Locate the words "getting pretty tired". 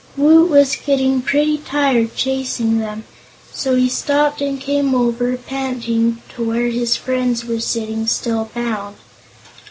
0.77-2.15